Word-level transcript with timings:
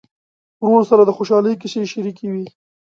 ورور 0.63 0.83
سره 0.89 1.03
د 1.05 1.11
خوشحالۍ 1.17 1.53
کیسې 1.61 1.81
شريکې 1.93 2.27
وي. 2.33 2.45